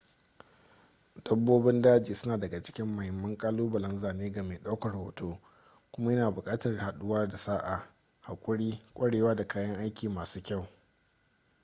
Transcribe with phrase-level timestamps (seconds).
[1.25, 5.39] dabbobin daji suna daga cikin mahimman ƙalubalen zane ga mai ɗaukar hoto
[5.91, 7.87] kuma yana buƙatar haɗuwa da sa'a
[8.21, 10.67] haƙuri kwarewa da kayan aiki masu kyau